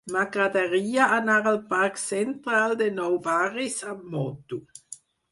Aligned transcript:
M'agradaria 0.13 1.09
anar 1.17 1.35
al 1.51 1.59
parc 1.73 1.99
Central 2.03 2.73
de 2.79 2.87
Nou 2.95 3.19
Barris 3.27 3.75
amb 3.93 4.09
moto. 4.15 4.59